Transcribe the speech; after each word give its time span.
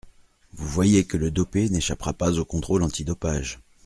Vous 0.53 0.67
voyez 0.67 1.05
que 1.05 1.15
le 1.15 1.29
dopé 1.29 1.69
n’échappera 1.69 2.13
pas 2.13 2.39
au 2.39 2.43
contrôle 2.43 2.81
antidopage. 2.81 3.59